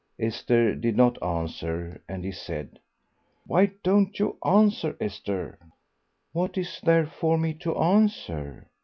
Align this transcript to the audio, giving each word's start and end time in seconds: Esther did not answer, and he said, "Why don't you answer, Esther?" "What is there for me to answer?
Esther 0.17 0.73
did 0.73 0.97
not 0.97 1.21
answer, 1.21 2.01
and 2.09 2.23
he 2.25 2.31
said, 2.31 2.79
"Why 3.45 3.69
don't 3.83 4.17
you 4.17 4.35
answer, 4.43 4.97
Esther?" 4.99 5.59
"What 6.31 6.57
is 6.57 6.79
there 6.81 7.05
for 7.05 7.37
me 7.37 7.53
to 7.59 7.77
answer? 7.77 8.65